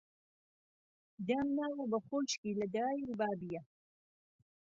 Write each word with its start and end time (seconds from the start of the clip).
دامناوه 1.27 1.85
به 1.91 1.99
خوشکی 2.07 2.51
له 2.59 2.65
دای 2.75 2.99
و 3.07 3.11
بابییه 3.19 3.61